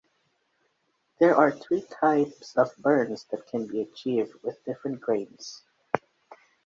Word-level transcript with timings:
There 1.19 1.35
are 1.37 1.51
three 1.51 1.81
types 1.83 2.57
of 2.57 2.75
burns 2.79 3.25
that 3.25 3.45
can 3.45 3.67
be 3.67 3.81
achieved 3.81 4.33
with 4.41 4.65
different 4.65 4.99
grains. 4.99 5.61